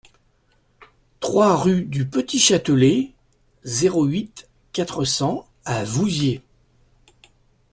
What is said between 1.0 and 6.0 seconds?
trois rue du Petit Châtelet, zéro huit, quatre cents à